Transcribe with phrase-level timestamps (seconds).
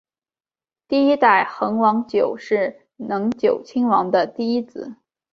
[0.87, 4.95] 第一代恒久王是能久亲王的第一子。